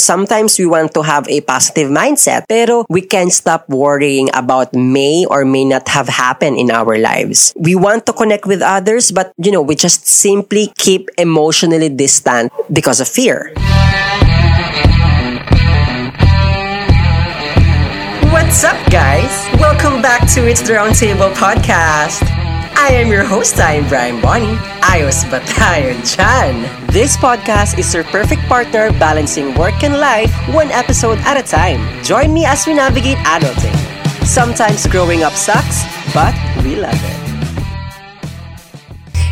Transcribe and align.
sometimes 0.00 0.58
we 0.58 0.66
want 0.66 0.94
to 0.94 1.02
have 1.02 1.28
a 1.28 1.40
positive 1.42 1.90
mindset, 1.90 2.44
pero 2.48 2.84
we 2.88 3.02
can't 3.02 3.32
stop 3.32 3.68
worrying 3.68 4.28
about 4.34 4.74
may 4.74 5.24
or 5.28 5.44
may 5.44 5.64
not 5.64 5.88
have 5.88 6.08
happened 6.08 6.56
in 6.56 6.70
our 6.70 6.98
lives. 6.98 7.52
We 7.56 7.74
want 7.76 8.06
to 8.06 8.12
connect 8.12 8.46
with 8.46 8.62
others, 8.62 9.12
but 9.12 9.32
you 9.36 9.52
know, 9.52 9.62
we 9.62 9.76
just 9.76 10.06
simply 10.06 10.72
keep 10.76 11.10
emotionally 11.18 11.88
distant 11.88 12.52
because 12.72 13.00
of 13.00 13.08
fear. 13.08 13.52
What's 18.30 18.64
up, 18.64 18.78
guys? 18.90 19.30
Welcome 19.60 20.02
back 20.02 20.26
to 20.34 20.48
It's 20.48 20.62
the 20.62 20.74
Roundtable 20.74 21.32
podcast. 21.34 22.26
I 22.80 22.92
am 22.94 23.12
your 23.12 23.24
host, 23.24 23.60
I 23.60 23.74
am 23.74 23.86
Brian 23.92 24.24
Bonnie. 24.24 24.56
Ayos 24.80 25.28
ba 25.28 25.44
tayo 25.44 25.92
dyan? 26.00 26.64
This 26.88 27.12
podcast 27.20 27.76
is 27.76 27.92
your 27.92 28.08
perfect 28.08 28.40
partner 28.48 28.88
balancing 28.96 29.52
work 29.52 29.84
and 29.84 30.00
life 30.00 30.32
one 30.48 30.72
episode 30.72 31.20
at 31.28 31.36
a 31.36 31.44
time. 31.44 31.84
Join 32.00 32.32
me 32.32 32.48
as 32.48 32.64
we 32.64 32.72
navigate 32.72 33.20
adulting. 33.28 33.76
Sometimes 34.24 34.88
growing 34.88 35.20
up 35.20 35.36
sucks, 35.36 35.84
but 36.16 36.32
we 36.64 36.72
love 36.72 36.96
it. 36.96 37.29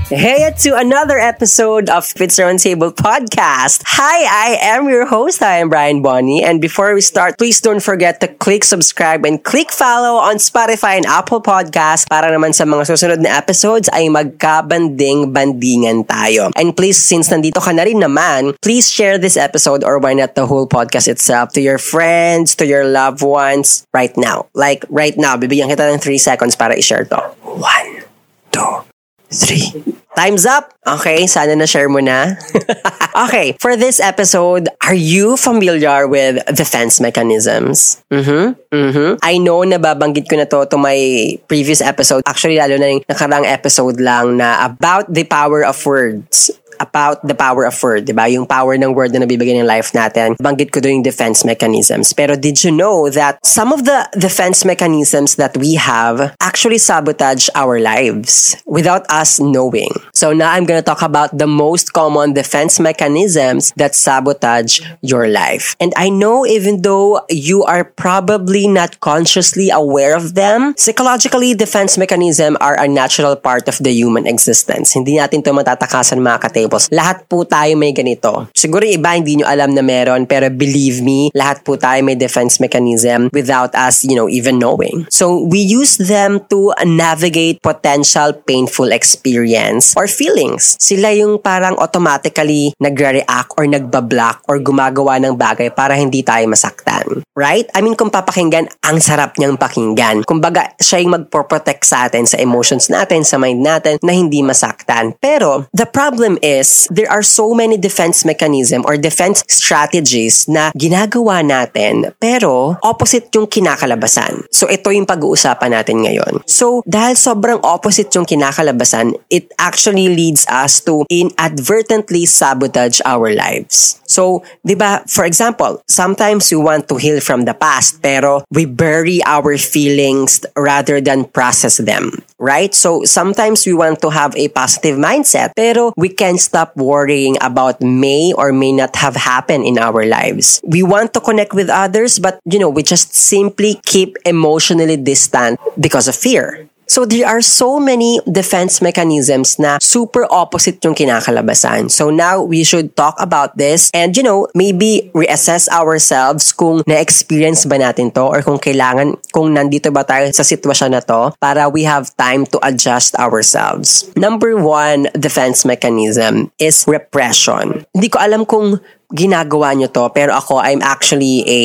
Hey 0.09 0.41
to 0.65 0.73
another 0.73 1.21
episode 1.21 1.93
of 1.93 2.09
It's 2.17 2.41
Roundtable 2.41 2.97
Podcast. 2.97 3.85
Hi, 3.85 4.25
I 4.25 4.57
am 4.73 4.89
your 4.89 5.05
host. 5.05 5.45
I 5.45 5.61
am 5.61 5.69
Brian 5.69 6.01
Bonnie. 6.01 6.41
And 6.41 6.65
before 6.65 6.97
we 6.97 7.05
start, 7.05 7.37
please 7.37 7.61
don't 7.61 7.85
forget 7.85 8.17
to 8.25 8.29
click 8.41 8.65
subscribe 8.65 9.29
and 9.29 9.37
click 9.45 9.69
follow 9.69 10.17
on 10.17 10.41
Spotify 10.41 10.97
and 10.97 11.05
Apple 11.05 11.45
Podcast 11.45 12.09
para 12.09 12.33
naman 12.33 12.57
sa 12.57 12.65
mga 12.65 12.89
susunod 12.89 13.21
na 13.21 13.37
episodes 13.37 13.93
ay 13.93 14.09
magkabanding-bandingan 14.09 16.09
tayo. 16.09 16.57
And 16.57 16.73
please, 16.73 16.97
since 16.97 17.29
nandito 17.29 17.61
ka 17.61 17.77
na 17.77 17.85
rin 17.85 18.01
naman, 18.01 18.57
please 18.65 18.89
share 18.89 19.21
this 19.21 19.37
episode 19.37 19.85
or 19.85 20.01
why 20.01 20.17
not 20.17 20.33
the 20.33 20.49
whole 20.49 20.65
podcast 20.65 21.13
itself 21.13 21.53
to 21.53 21.61
your 21.61 21.77
friends, 21.77 22.57
to 22.57 22.65
your 22.65 22.89
loved 22.89 23.21
ones 23.21 23.85
right 23.93 24.17
now. 24.17 24.49
Like 24.57 24.89
right 24.89 25.21
now, 25.21 25.37
bibigyan 25.37 25.69
kita 25.69 25.85
ng 25.85 26.01
3 26.01 26.17
seconds 26.17 26.57
para 26.57 26.73
i-share 26.81 27.05
to. 27.13 27.21
1, 27.45 28.57
2, 28.57 28.89
three. 29.29 29.98
Time's 30.19 30.43
up! 30.51 30.75
Okay, 30.83 31.31
sana 31.31 31.55
na-share 31.55 31.87
mo 31.87 32.03
na. 32.03 32.35
okay, 33.31 33.55
for 33.63 33.79
this 33.79 34.03
episode, 34.03 34.67
are 34.83 34.99
you 34.99 35.39
familiar 35.39 36.11
with 36.11 36.43
defense 36.59 36.99
mechanisms? 36.99 38.03
Mm-hmm, 38.11 38.59
mm-hmm. 38.75 39.11
I 39.23 39.39
know 39.39 39.63
na 39.63 39.79
babanggit 39.79 40.27
ko 40.27 40.35
na 40.35 40.51
to 40.51 40.67
to 40.67 40.75
my 40.75 40.99
previous 41.47 41.79
episode. 41.79 42.27
Actually, 42.27 42.59
lalo 42.59 42.83
na 42.83 42.99
yung 42.99 43.07
nakarang 43.07 43.47
episode 43.47 44.03
lang 44.03 44.43
na 44.43 44.67
about 44.67 45.07
the 45.07 45.23
power 45.23 45.63
of 45.63 45.79
words 45.87 46.51
about 46.81 47.21
the 47.27 47.35
power 47.35 47.67
of 47.67 47.77
word, 47.83 48.07
di 48.07 48.15
ba? 48.15 48.29
Yung 48.29 48.47
power 48.47 48.77
ng 48.77 48.95
word 48.95 49.13
na 49.13 49.25
nabibigay 49.25 49.57
ng 49.59 49.67
life 49.67 49.93
natin. 49.93 50.37
Banggit 50.41 50.71
ko 50.71 50.81
doon 50.81 51.01
yung 51.01 51.07
defense 51.07 51.45
mechanisms. 51.45 52.13
Pero 52.13 52.37
did 52.37 52.63
you 52.65 52.71
know 52.71 53.09
that 53.11 53.39
some 53.45 53.73
of 53.73 53.85
the 53.85 54.09
defense 54.19 54.65
mechanisms 54.65 55.37
that 55.37 55.57
we 55.57 55.75
have 55.75 56.35
actually 56.41 56.79
sabotage 56.79 57.49
our 57.55 57.81
lives 57.81 58.57
without 58.67 59.09
us 59.09 59.41
knowing? 59.41 59.91
So 60.13 60.33
now 60.33 60.53
I'm 60.53 60.65
gonna 60.65 60.85
talk 60.85 61.03
about 61.03 61.37
the 61.37 61.49
most 61.49 61.93
common 61.93 62.33
defense 62.33 62.81
mechanisms 62.81 63.73
that 63.77 63.95
sabotage 63.95 64.81
your 65.01 65.29
life. 65.29 65.77
And 65.81 65.93
I 65.97 66.09
know 66.09 66.47
even 66.47 66.83
though 66.83 67.25
you 67.29 67.65
are 67.65 67.85
probably 67.85 68.69
not 68.69 69.01
consciously 69.01 69.71
aware 69.71 70.17
of 70.17 70.35
them, 70.35 70.75
psychologically, 70.77 71.55
defense 71.55 71.97
mechanisms 71.97 72.57
are 72.61 72.79
a 72.79 72.89
natural 72.89 73.37
part 73.37 73.69
of 73.69 73.79
the 73.79 73.91
human 73.91 74.27
existence. 74.27 74.93
Hindi 74.93 75.17
natin 75.17 75.43
to 75.45 75.53
matatakasan 75.53 76.21
mga 76.21 76.53
katables. 76.69 76.93
Lahat 76.93 77.25
po 77.25 77.49
tayo 77.49 77.73
may 77.81 77.97
ganito. 77.97 78.53
Siguro 78.53 78.85
iba 78.85 79.17
hindi 79.17 79.41
nyo 79.41 79.49
alam 79.49 79.73
na 79.73 79.81
meron, 79.81 80.29
pero 80.29 80.53
believe 80.53 81.01
me, 81.01 81.33
lahat 81.33 81.65
po 81.65 81.81
tayo 81.81 82.05
may 82.05 82.15
defense 82.15 82.61
mechanism 82.61 83.33
without 83.33 83.73
us, 83.73 84.05
you 84.05 84.13
know, 84.13 84.29
even 84.29 84.61
knowing. 84.61 85.09
So 85.09 85.41
we 85.49 85.65
use 85.65 85.97
them 85.97 86.45
to 86.53 86.77
navigate 86.85 87.65
potential 87.65 88.37
painful 88.45 88.93
experience 88.93 89.97
or 89.97 90.05
feelings. 90.05 90.77
Sila 90.77 91.17
yung 91.17 91.41
parang 91.41 91.81
automatically 91.81 92.77
nagre-react 92.77 93.57
or 93.57 93.65
nagbablock 93.65 94.45
or 94.45 94.61
gumagawa 94.61 95.17
ng 95.25 95.35
bagay 95.35 95.73
para 95.73 95.97
hindi 95.97 96.21
tayo 96.21 96.45
masaktan. 96.47 97.25
Right? 97.33 97.71
I 97.73 97.81
mean, 97.81 97.95
kung 97.95 98.13
papakinggan, 98.13 98.69
ang 98.83 98.99
sarap 98.99 99.39
niyang 99.39 99.57
pakinggan. 99.57 100.27
Kumbaga, 100.27 100.75
siya 100.83 101.01
yung 101.01 101.15
magpo-protect 101.15 101.87
sa 101.87 102.11
atin, 102.11 102.27
sa 102.27 102.35
emotions 102.43 102.91
natin, 102.91 103.23
sa 103.23 103.39
mind 103.39 103.63
natin, 103.63 103.95
na 104.03 104.11
hindi 104.11 104.43
masaktan. 104.43 105.15
Pero, 105.23 105.71
the 105.71 105.87
problem 105.87 106.35
is, 106.43 106.58
there 106.91 107.11
are 107.11 107.23
so 107.23 107.55
many 107.55 107.77
defense 107.77 108.25
mechanism 108.25 108.83
or 108.89 108.97
defense 108.97 109.45
strategies 109.47 110.49
na 110.49 110.75
ginagawa 110.75 111.45
natin, 111.45 112.11
pero 112.19 112.75
opposite 112.83 113.31
yung 113.37 113.47
kinakalabasan. 113.47 114.49
So, 114.51 114.67
ito 114.67 114.91
yung 114.91 115.07
pag-uusapan 115.07 115.77
natin 115.77 116.03
ngayon. 116.03 116.43
So, 116.49 116.83
dahil 116.89 117.15
sobrang 117.15 117.61
opposite 117.63 118.11
yung 118.17 118.27
kinakalabasan, 118.27 119.15
it 119.29 119.53
actually 119.61 120.09
leads 120.09 120.49
us 120.49 120.81
to 120.85 121.05
inadvertently 121.13 122.25
sabotage 122.25 123.01
our 123.05 123.31
lives. 123.35 124.01
So, 124.09 124.43
di 124.65 124.73
ba, 124.73 125.05
for 125.05 125.29
example, 125.29 125.85
sometimes 125.85 126.49
we 126.49 126.57
want 126.57 126.89
to 126.89 126.97
heal 126.97 127.21
from 127.21 127.45
the 127.45 127.53
past, 127.53 128.01
pero 128.01 128.43
we 128.49 128.65
bury 128.65 129.21
our 129.29 129.61
feelings 129.61 130.41
rather 130.57 131.01
than 131.01 131.29
process 131.29 131.77
them, 131.77 132.25
right? 132.41 132.73
So, 132.73 133.05
sometimes 133.05 133.69
we 133.69 133.77
want 133.77 134.01
to 134.01 134.09
have 134.09 134.33
a 134.37 134.49
positive 134.49 134.97
mindset, 134.97 135.53
pero 135.53 135.93
we 135.97 136.09
can't 136.09 136.41
stop 136.49 136.73
worrying 136.77 137.37
about 137.45 137.85
may 137.85 138.33
or 138.33 138.53
may 138.53 138.73
not 138.73 138.97
have 138.97 139.17
happened 139.17 139.69
in 139.69 139.77
our 139.77 140.09
lives. 140.09 140.61
We 140.65 140.83
want 140.83 141.13
to 141.13 141.21
connect 141.21 141.53
with 141.53 141.69
others, 141.69 142.19
but, 142.19 142.41
you 142.49 142.59
know, 142.59 142.73
we 142.73 142.83
just 142.83 143.13
simply 143.13 143.77
keep 143.85 144.17
emotionally 144.25 144.97
distant 144.97 145.61
because 145.77 146.09
of 146.09 146.17
fear. 146.17 146.69
So 146.89 147.05
there 147.05 147.29
are 147.29 147.45
so 147.45 147.77
many 147.77 148.17
defense 148.25 148.81
mechanisms 148.81 149.61
na 149.61 149.77
super 149.77 150.25
opposite 150.33 150.81
yung 150.81 150.97
kinakalabasan. 150.97 151.93
So 151.93 152.09
now 152.09 152.41
we 152.41 152.65
should 152.65 152.97
talk 152.97 153.21
about 153.21 153.61
this 153.61 153.93
and 153.93 154.17
you 154.17 154.25
know, 154.25 154.49
maybe 154.57 155.13
reassess 155.13 155.69
ourselves 155.69 156.51
kung 156.57 156.81
na-experience 156.89 157.69
ba 157.69 157.77
natin 157.77 158.09
to 158.17 158.25
or 158.25 158.41
kung 158.41 158.57
kailangan, 158.57 159.21
kung 159.37 159.53
nandito 159.53 159.93
ba 159.93 160.01
tayo 160.01 160.33
sa 160.33 160.41
sitwasyon 160.41 160.97
na 160.97 161.05
to 161.05 161.37
para 161.37 161.69
we 161.69 161.85
have 161.85 162.09
time 162.17 162.49
to 162.49 162.57
adjust 162.65 163.13
ourselves. 163.21 164.09
Number 164.17 164.57
one 164.57 165.13
defense 165.13 165.69
mechanism 165.69 166.49
is 166.57 166.89
repression. 166.89 167.85
Hindi 167.93 168.09
ko 168.09 168.17
alam 168.17 168.49
kung 168.49 168.81
ginagawa 169.13 169.77
nyo 169.77 169.93
to 169.93 170.09
pero 170.13 170.37
ako 170.37 170.61
I'm 170.61 170.81
actually 170.81 171.45
a 171.45 171.61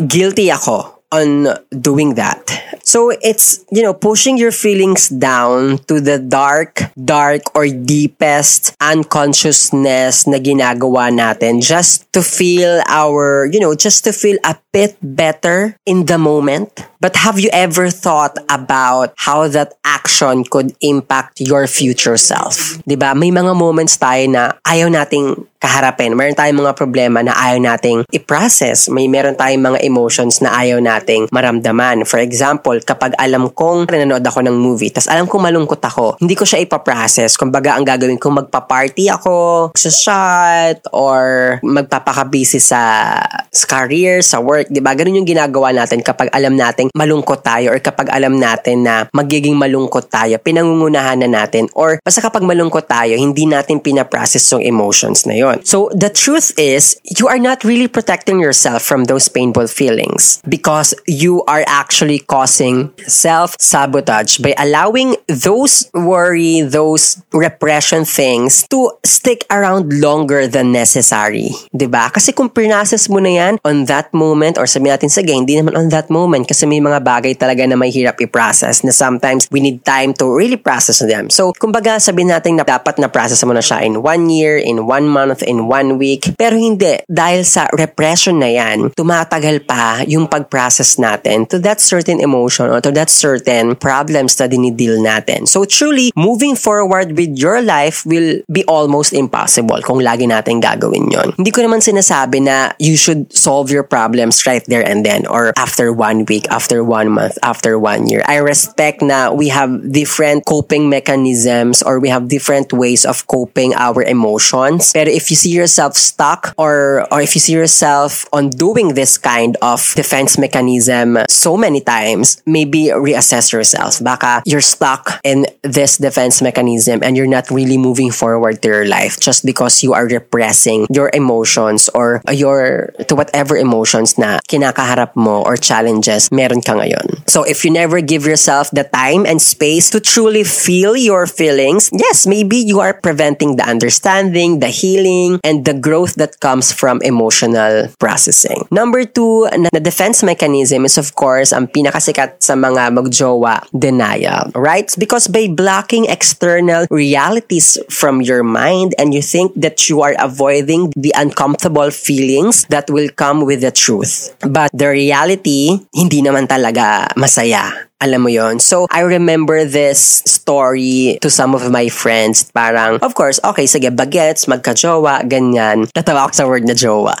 guilty 0.00 0.48
ako 0.52 1.01
on 1.12 1.46
doing 1.70 2.14
that. 2.16 2.40
So 2.82 3.10
it's, 3.22 3.64
you 3.70 3.82
know, 3.82 3.94
pushing 3.94 4.36
your 4.36 4.50
feelings 4.50 5.08
down 5.08 5.78
to 5.86 6.00
the 6.00 6.18
dark, 6.18 6.82
dark 6.98 7.42
or 7.54 7.68
deepest 7.68 8.74
unconsciousness 8.80 10.26
na 10.26 10.42
ginagawa 10.42 11.12
natin 11.12 11.62
just 11.62 12.10
to 12.12 12.22
feel 12.22 12.82
our, 12.88 13.46
you 13.46 13.60
know, 13.60 13.76
just 13.76 14.04
to 14.04 14.12
feel 14.12 14.36
a 14.42 14.56
bit 14.72 14.96
better 15.00 15.76
in 15.86 16.06
the 16.06 16.18
moment. 16.18 16.88
But 17.02 17.18
have 17.18 17.42
you 17.42 17.50
ever 17.50 17.90
thought 17.90 18.38
about 18.46 19.10
how 19.18 19.50
that 19.50 19.74
action 19.82 20.46
could 20.46 20.70
impact 20.78 21.42
your 21.42 21.66
future 21.66 22.14
self? 22.14 22.78
'Di 22.86 22.94
ba? 22.94 23.10
May 23.18 23.34
mga 23.34 23.58
moments 23.58 23.98
tayo 23.98 24.22
na 24.30 24.54
ayaw 24.62 24.86
nating 24.86 25.50
kaharapin. 25.62 26.18
Meron 26.18 26.34
tayong 26.34 26.58
mga 26.58 26.74
problema 26.74 27.22
na 27.22 27.38
ayaw 27.38 27.62
nating 27.62 28.02
i-process. 28.10 28.90
May 28.90 29.06
meron 29.06 29.38
tayong 29.38 29.62
mga 29.62 29.78
emotions 29.86 30.42
na 30.42 30.50
ayaw 30.58 30.82
nating 30.82 31.30
maramdaman. 31.30 32.02
For 32.02 32.18
example, 32.18 32.74
kapag 32.82 33.14
alam 33.14 33.46
kong 33.54 33.86
nanonood 33.86 34.26
ako 34.26 34.42
ng 34.42 34.56
movie, 34.58 34.90
tas 34.90 35.06
alam 35.06 35.30
kong 35.30 35.46
malungkot 35.46 35.78
ako, 35.78 36.18
hindi 36.18 36.34
ko 36.34 36.42
siya 36.42 36.66
ipaprocess. 36.66 37.38
Kumbaga, 37.38 37.78
ang 37.78 37.86
gagawin 37.86 38.18
ko, 38.18 38.34
magpa-party 38.34 39.06
ako, 39.14 39.70
sa 39.78 39.90
shot, 39.94 40.90
or 40.90 41.56
magpapaka-busy 41.62 42.58
sa, 42.58 43.14
sa 43.54 43.64
career, 43.70 44.18
sa 44.26 44.42
work, 44.42 44.66
di 44.66 44.82
ba? 44.82 44.98
Ganun 44.98 45.22
yung 45.22 45.30
ginagawa 45.30 45.70
natin 45.70 46.02
kapag 46.02 46.26
alam 46.34 46.58
natin 46.58 46.90
malungkot 46.92 47.40
tayo 47.40 47.72
or 47.72 47.80
kapag 47.80 48.12
alam 48.12 48.36
natin 48.36 48.84
na 48.84 49.08
magiging 49.16 49.56
malungkot 49.56 50.12
tayo, 50.12 50.36
pinangungunahan 50.36 51.24
na 51.24 51.28
natin 51.28 51.68
or 51.72 51.96
basta 52.04 52.20
kapag 52.20 52.44
malungkot 52.44 52.84
tayo, 52.84 53.16
hindi 53.16 53.48
natin 53.48 53.80
pinaprocess 53.80 54.44
yung 54.52 54.64
emotions 54.64 55.24
na 55.24 55.32
yon. 55.32 55.64
So, 55.64 55.88
the 55.96 56.12
truth 56.12 56.52
is, 56.60 57.00
you 57.16 57.28
are 57.28 57.40
not 57.40 57.64
really 57.64 57.88
protecting 57.88 58.40
yourself 58.40 58.84
from 58.84 59.08
those 59.08 59.28
painful 59.32 59.66
feelings 59.72 60.44
because 60.44 60.92
you 61.08 61.40
are 61.48 61.64
actually 61.64 62.20
causing 62.20 62.92
self-sabotage 63.08 64.38
by 64.44 64.52
allowing 64.60 65.16
those 65.28 65.88
worry, 65.96 66.60
those 66.60 67.24
repression 67.32 68.04
things 68.04 68.68
to 68.68 68.92
stick 69.04 69.48
around 69.48 69.88
longer 69.96 70.44
than 70.44 70.74
necessary. 70.74 71.54
'Di 71.72 71.88
ba? 71.88 72.12
Kasi 72.12 72.36
kung 72.36 72.52
pinases 72.52 73.08
mo 73.08 73.22
na 73.22 73.32
yan 73.32 73.54
on 73.64 73.88
that 73.88 74.12
moment 74.12 74.60
or 74.60 74.68
sabi 74.68 74.92
natin 74.92 75.08
sige, 75.08 75.32
hindi 75.32 75.56
naman 75.56 75.78
on 75.78 75.88
that 75.88 76.12
moment 76.12 76.44
kasi 76.44 76.68
may 76.68 76.81
mga 76.82 77.00
bagay 77.00 77.32
talaga 77.38 77.62
na 77.64 77.78
may 77.78 77.94
hirap 77.94 78.18
i-process 78.18 78.82
na 78.82 78.90
sometimes 78.90 79.46
we 79.54 79.62
need 79.62 79.86
time 79.86 80.10
to 80.18 80.26
really 80.26 80.58
process 80.58 80.98
them. 81.02 81.30
So, 81.30 81.54
kumbaga 81.54 82.02
sabihin 82.02 82.34
natin 82.34 82.58
na 82.58 82.66
dapat 82.66 82.98
na 82.98 83.06
process 83.06 83.42
mo 83.46 83.54
na 83.54 83.62
siya 83.62 83.86
in 83.86 84.02
one 84.02 84.26
year, 84.28 84.58
in 84.58 84.84
one 84.86 85.06
month, 85.06 85.46
in 85.46 85.70
one 85.70 85.96
week. 85.96 86.34
Pero 86.34 86.58
hindi. 86.58 86.98
Dahil 87.06 87.46
sa 87.46 87.70
repression 87.70 88.40
na 88.42 88.50
yan, 88.50 88.90
tumatagal 88.96 89.66
pa 89.68 90.02
yung 90.08 90.26
pag-process 90.26 90.96
natin 90.98 91.46
to 91.46 91.60
that 91.62 91.78
certain 91.78 92.18
emotion 92.18 92.72
or 92.72 92.80
to 92.80 92.90
that 92.90 93.12
certain 93.12 93.76
problems 93.76 94.34
na 94.40 94.48
dinideal 94.48 94.98
natin. 94.98 95.46
So, 95.46 95.64
truly, 95.68 96.10
moving 96.16 96.56
forward 96.56 97.14
with 97.14 97.36
your 97.36 97.60
life 97.60 98.02
will 98.08 98.40
be 98.48 98.64
almost 98.64 99.12
impossible 99.12 99.84
kung 99.84 100.00
lagi 100.00 100.24
natin 100.24 100.64
gagawin 100.64 101.12
yon. 101.12 101.36
Hindi 101.36 101.50
ko 101.52 101.60
naman 101.60 101.84
sinasabi 101.84 102.40
na 102.40 102.72
you 102.80 102.96
should 102.96 103.28
solve 103.34 103.68
your 103.68 103.84
problems 103.84 104.48
right 104.48 104.64
there 104.70 104.80
and 104.80 105.04
then 105.04 105.28
or 105.28 105.52
after 105.60 105.92
one 105.92 106.24
week, 106.24 106.48
after 106.48 106.71
one 106.80 107.12
month, 107.12 107.36
after 107.42 107.76
one 107.76 108.08
year. 108.08 108.24
I 108.24 108.40
respect 108.40 109.04
na 109.04 109.34
we 109.34 109.52
have 109.52 109.92
different 109.92 110.46
coping 110.48 110.88
mechanisms 110.88 111.82
or 111.82 112.00
we 112.00 112.08
have 112.08 112.30
different 112.30 112.72
ways 112.72 113.04
of 113.04 113.26
coping 113.26 113.74
our 113.76 114.00
emotions. 114.00 114.92
But 114.94 115.08
if 115.08 115.28
you 115.28 115.36
see 115.36 115.50
yourself 115.50 115.98
stuck 115.98 116.54
or 116.56 117.04
or 117.10 117.20
if 117.20 117.34
you 117.34 117.42
see 117.42 117.52
yourself 117.58 118.30
on 118.30 118.54
doing 118.54 118.94
this 118.94 119.18
kind 119.18 119.58
of 119.60 119.82
defense 119.98 120.38
mechanism 120.38 121.18
so 121.26 121.56
many 121.56 121.80
times, 121.82 122.38
maybe 122.46 122.94
reassess 122.94 123.50
yourself. 123.50 123.98
Baka 123.98 124.42
you're 124.46 124.62
stuck 124.62 125.18
in 125.24 125.46
this 125.62 125.96
defense 125.98 126.40
mechanism 126.42 127.02
and 127.02 127.16
you're 127.16 127.26
not 127.26 127.50
really 127.50 127.78
moving 127.78 128.10
forward 128.12 128.62
to 128.62 128.68
your 128.68 128.86
life 128.86 129.18
just 129.18 129.44
because 129.44 129.82
you 129.82 129.92
are 129.94 130.06
repressing 130.06 130.86
your 130.90 131.10
emotions 131.12 131.88
or 131.94 132.20
your 132.30 132.92
to 133.08 133.16
whatever 133.16 133.56
emotions 133.56 134.18
na 134.18 134.38
kinakaharap 134.48 135.16
mo 135.16 135.42
or 135.42 135.56
challenges 135.56 136.28
meron 136.30 136.51
ka 136.60 136.76
ngayon. 136.76 137.24
So 137.24 137.46
if 137.46 137.64
you 137.64 137.70
never 137.70 138.02
give 138.02 138.26
yourself 138.26 138.68
the 138.74 138.84
time 138.84 139.24
and 139.24 139.40
space 139.40 139.88
to 139.96 140.00
truly 140.00 140.44
feel 140.44 140.96
your 140.96 141.26
feelings, 141.26 141.88
yes, 141.92 142.26
maybe 142.26 142.60
you 142.60 142.80
are 142.80 142.92
preventing 142.92 143.56
the 143.56 143.64
understanding, 143.64 144.60
the 144.60 144.68
healing, 144.68 145.40
and 145.44 145.64
the 145.64 145.72
growth 145.72 146.14
that 146.20 146.40
comes 146.40 146.72
from 146.72 147.00
emotional 147.00 147.88
processing. 147.96 148.66
Number 148.70 149.04
two, 149.08 149.48
na 149.56 149.70
defense 149.78 150.20
mechanism 150.22 150.84
is 150.84 150.98
of 150.98 151.14
course 151.14 151.54
ang 151.54 151.70
pinakasikat 151.70 152.42
sa 152.42 152.58
mga 152.58 152.90
magjowa, 152.92 153.62
denial, 153.70 154.50
right? 154.58 154.90
Because 154.98 155.30
by 155.30 155.46
blocking 155.46 156.10
external 156.10 156.86
realities 156.90 157.78
from 157.88 158.20
your 158.20 158.42
mind 158.42 158.94
and 158.98 159.14
you 159.14 159.22
think 159.22 159.54
that 159.54 159.88
you 159.88 160.02
are 160.02 160.18
avoiding 160.18 160.92
the 160.96 161.14
uncomfortable 161.14 161.90
feelings 161.90 162.66
that 162.68 162.90
will 162.90 163.08
come 163.14 163.46
with 163.46 163.62
the 163.62 163.70
truth. 163.70 164.34
But 164.42 164.70
the 164.74 164.90
reality, 164.90 165.78
hindi 165.94 166.22
naman 166.22 166.41
talaga 166.46 167.10
masaya. 167.18 167.90
Alam 168.02 168.26
mo 168.26 168.30
yon 168.34 168.58
So, 168.58 168.90
I 168.90 169.06
remember 169.06 169.62
this 169.62 170.26
story 170.26 171.22
to 171.22 171.30
some 171.30 171.54
of 171.54 171.70
my 171.70 171.86
friends. 171.86 172.50
Parang, 172.50 172.98
of 172.98 173.14
course, 173.14 173.38
okay, 173.46 173.70
sige, 173.70 173.94
bagets, 173.94 174.50
magka-jowa, 174.50 175.22
ganyan. 175.30 175.86
Natawa 175.94 176.26
ako 176.26 176.32
sa 176.34 176.46
word 176.50 176.66
na 176.66 176.74
jowa. 176.74 177.14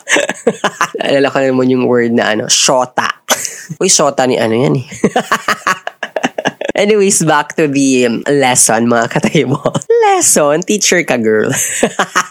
Alala 1.06 1.30
ko 1.30 1.38
naman 1.38 1.70
yung 1.70 1.86
word 1.86 2.10
na 2.10 2.34
ano, 2.34 2.50
shota. 2.50 3.06
Uy, 3.80 3.86
shota 3.86 4.26
ni 4.26 4.42
ano 4.42 4.58
yan 4.58 4.74
eh. 4.82 4.86
Anyways, 6.82 7.22
back 7.22 7.54
to 7.54 7.68
the 7.68 8.06
um, 8.10 8.24
lesson, 8.26 8.88
mga 8.88 9.06
katay 9.12 9.44
mo. 9.46 9.60
lesson? 10.08 10.66
Teacher 10.66 11.04
ka, 11.04 11.20
girl. 11.20 11.52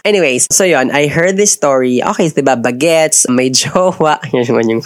Anyways, 0.04 0.50
so 0.50 0.66
yon 0.66 0.90
I 0.90 1.06
heard 1.06 1.38
this 1.38 1.54
story. 1.54 2.02
Okay, 2.02 2.28
diba, 2.28 2.58
bagets, 2.58 3.30
may 3.32 3.48
jowa. 3.48 4.18
Yan 4.34 4.44
naman 4.44 4.68
yung 4.68 4.82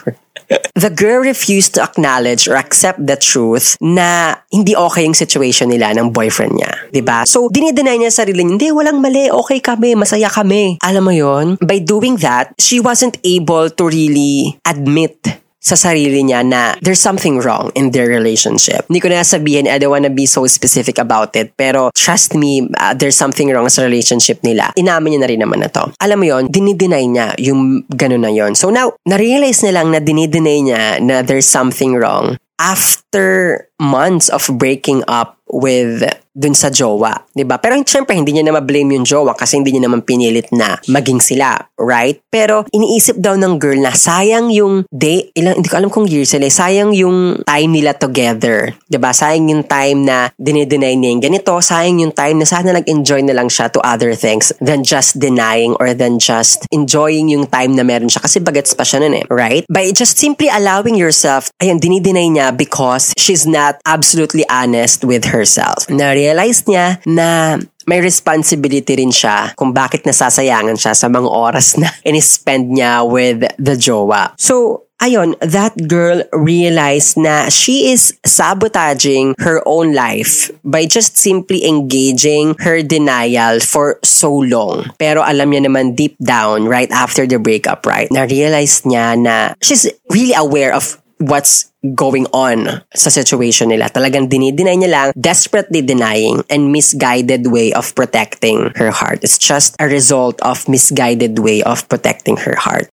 The 0.76 0.92
girl 0.92 1.24
refused 1.24 1.74
to 1.74 1.82
acknowledge 1.82 2.46
or 2.46 2.54
accept 2.54 3.02
the 3.02 3.16
truth 3.16 3.74
na 3.80 4.38
hindi 4.52 4.76
okay 4.76 5.02
yung 5.08 5.16
situation 5.16 5.72
nila 5.72 5.96
ng 5.96 6.12
boyfriend 6.12 6.54
niya. 6.54 6.70
ba? 6.70 6.92
Diba? 6.92 7.18
So, 7.24 7.48
dinideny 7.48 8.04
niya 8.04 8.12
sarili 8.12 8.44
niya, 8.44 8.52
hindi, 8.56 8.68
walang 8.70 9.00
mali, 9.00 9.32
okay 9.32 9.58
kami, 9.58 9.96
masaya 9.96 10.28
kami. 10.28 10.78
Alam 10.84 11.02
mo 11.08 11.12
yon 11.16 11.56
By 11.64 11.80
doing 11.80 12.20
that, 12.22 12.54
she 12.60 12.78
wasn't 12.78 13.18
able 13.24 13.72
to 13.72 13.82
really 13.88 14.60
admit 14.68 15.45
sa 15.66 15.74
sarili 15.74 16.22
niya 16.22 16.46
na 16.46 16.78
there's 16.78 17.02
something 17.02 17.42
wrong 17.42 17.74
in 17.74 17.90
their 17.90 18.06
relationship. 18.06 18.86
Hindi 18.86 19.02
ko 19.02 19.10
na 19.10 19.26
sabihin, 19.26 19.66
I 19.66 19.82
don't 19.82 19.90
wanna 19.90 20.14
be 20.14 20.30
so 20.30 20.46
specific 20.46 21.02
about 21.02 21.34
it, 21.34 21.58
pero 21.58 21.90
trust 21.98 22.38
me, 22.38 22.70
uh, 22.78 22.94
there's 22.94 23.18
something 23.18 23.50
wrong 23.50 23.66
sa 23.66 23.82
relationship 23.82 24.38
nila. 24.46 24.70
Inamin 24.78 25.18
niya 25.18 25.20
na 25.26 25.28
rin 25.34 25.40
naman 25.42 25.66
na 25.66 25.70
to. 25.74 25.90
Alam 25.98 26.22
mo 26.22 26.26
yon 26.30 26.46
dinideny 26.46 27.10
niya 27.10 27.34
yung 27.42 27.82
ganun 27.90 28.22
na 28.22 28.30
yon 28.30 28.54
So 28.54 28.70
now, 28.70 28.94
na-realize 29.02 29.66
nilang 29.66 29.90
na 29.90 29.98
dinideny 29.98 30.70
niya 30.70 31.02
na 31.02 31.26
there's 31.26 31.50
something 31.50 31.98
wrong 31.98 32.38
after 32.62 33.66
months 33.82 34.30
of 34.30 34.46
breaking 34.56 35.02
up 35.10 35.36
with 35.50 36.02
dun 36.36 36.52
sa 36.52 36.68
jowa, 36.68 37.32
'di 37.32 37.48
ba? 37.48 37.56
Pero 37.56 37.80
syempre 37.80 38.12
hindi 38.12 38.36
niya 38.36 38.44
na 38.44 38.60
ma-blame 38.60 39.00
yung 39.00 39.08
jowa 39.08 39.32
kasi 39.32 39.56
hindi 39.56 39.72
niya 39.72 39.88
naman 39.88 40.04
pinilit 40.04 40.52
na 40.52 40.76
maging 40.84 41.24
sila, 41.24 41.56
right? 41.80 42.20
Pero 42.28 42.68
iniisip 42.68 43.16
daw 43.16 43.40
ng 43.40 43.56
girl 43.56 43.80
na 43.80 43.96
sayang 43.96 44.52
yung 44.52 44.84
day, 44.92 45.32
ilang 45.32 45.64
hindi 45.64 45.72
ko 45.72 45.80
alam 45.80 45.88
kung 45.88 46.04
years 46.04 46.36
sila, 46.36 46.44
sayang 46.52 46.92
yung 46.92 47.40
time 47.48 47.72
nila 47.72 47.96
together, 47.96 48.76
'di 48.92 49.00
ba? 49.00 49.16
Sayang 49.16 49.48
yung 49.48 49.64
time 49.64 50.04
na 50.04 50.28
dinideny 50.36 50.92
niya 51.00 51.08
yung 51.16 51.24
ganito, 51.24 51.56
sayang 51.56 52.04
yung 52.04 52.12
time 52.12 52.44
na 52.44 52.46
sana 52.46 52.76
nag-enjoy 52.76 53.24
na 53.24 53.32
lang 53.32 53.48
siya 53.48 53.72
to 53.72 53.80
other 53.80 54.12
things 54.12 54.52
than 54.60 54.84
just 54.84 55.16
denying 55.16 55.72
or 55.80 55.96
than 55.96 56.20
just 56.20 56.68
enjoying 56.68 57.32
yung 57.32 57.48
time 57.48 57.72
na 57.72 57.80
meron 57.80 58.12
siya 58.12 58.20
kasi 58.20 58.44
bagets 58.44 58.76
pa 58.76 58.84
siya 58.84 59.00
nun 59.00 59.16
eh, 59.16 59.24
right? 59.32 59.64
By 59.72 59.88
just 59.96 60.20
simply 60.20 60.52
allowing 60.52 61.00
yourself, 61.00 61.48
ayun, 61.64 61.80
dinideny 61.80 62.28
niya 62.36 62.52
because 62.52 63.16
she's 63.16 63.48
not 63.48 63.80
absolutely 63.88 64.44
honest 64.52 65.00
with 65.06 65.24
herself. 65.32 65.88
Na 65.88 66.12
realize 66.26 66.66
niya 66.66 66.98
na 67.06 67.54
may 67.86 68.02
responsibility 68.02 68.98
rin 68.98 69.14
siya 69.14 69.54
kung 69.54 69.70
bakit 69.70 70.02
nasasayangan 70.02 70.74
siya 70.74 70.92
sa 70.98 71.06
mga 71.06 71.30
oras 71.30 71.78
na 71.78 71.86
in-spend 72.08 72.74
niya 72.74 73.06
with 73.06 73.46
the 73.62 73.78
jowa. 73.78 74.34
So, 74.34 74.82
Ayon, 74.96 75.36
that 75.44 75.76
girl 75.92 76.24
realized 76.32 77.20
na 77.20 77.52
she 77.52 77.92
is 77.92 78.16
sabotaging 78.24 79.36
her 79.44 79.60
own 79.68 79.92
life 79.92 80.48
by 80.64 80.88
just 80.88 81.20
simply 81.20 81.68
engaging 81.68 82.56
her 82.64 82.80
denial 82.80 83.60
for 83.60 84.00
so 84.00 84.32
long. 84.32 84.88
Pero 84.96 85.20
alam 85.20 85.52
niya 85.52 85.68
naman 85.68 86.00
deep 86.00 86.16
down, 86.24 86.64
right 86.64 86.88
after 86.88 87.28
the 87.28 87.36
breakup, 87.36 87.84
right, 87.84 88.08
na-realize 88.08 88.88
niya 88.88 89.20
na 89.20 89.52
she's 89.60 89.84
really 90.08 90.32
aware 90.32 90.72
of 90.72 90.96
what's 91.18 91.72
going 91.94 92.26
on 92.32 92.82
sa 92.92 93.08
situation 93.10 93.68
nila. 93.70 93.88
Talagang 93.88 94.28
dinideny 94.28 94.84
niya 94.84 94.90
lang, 94.90 95.08
desperately 95.16 95.80
denying 95.80 96.42
and 96.50 96.72
misguided 96.72 97.46
way 97.48 97.72
of 97.72 97.94
protecting 97.94 98.72
her 98.76 98.90
heart. 98.90 99.22
It's 99.22 99.38
just 99.38 99.76
a 99.80 99.86
result 99.86 100.40
of 100.42 100.68
misguided 100.68 101.38
way 101.38 101.62
of 101.62 101.88
protecting 101.88 102.36
her 102.44 102.56
heart. 102.58 102.88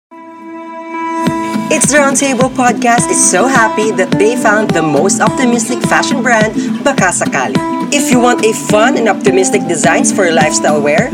It's 1.68 1.92
the 1.92 2.00
Roundtable 2.00 2.48
Podcast 2.56 3.12
is 3.12 3.20
so 3.20 3.44
happy 3.44 3.92
that 3.92 4.08
they 4.16 4.40
found 4.40 4.72
the 4.72 4.80
most 4.80 5.20
optimistic 5.20 5.84
fashion 5.84 6.22
brand, 6.24 6.56
Bakasakali. 6.80 7.60
If 7.92 8.10
you 8.10 8.20
want 8.20 8.40
a 8.44 8.56
fun 8.72 8.96
and 8.96 9.08
optimistic 9.08 9.68
designs 9.68 10.08
for 10.08 10.24
your 10.24 10.32
lifestyle 10.32 10.80
wear, 10.80 11.12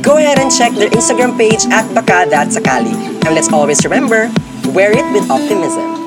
go 0.00 0.16
ahead 0.16 0.40
and 0.40 0.48
check 0.48 0.72
their 0.72 0.88
Instagram 0.88 1.36
page 1.36 1.68
at 1.68 1.84
Bakada.sakali. 1.92 3.20
And 3.28 3.36
let's 3.36 3.52
always 3.52 3.84
remember, 3.84 4.32
wear 4.72 4.96
it 4.96 5.04
with 5.12 5.28
optimism. 5.28 6.01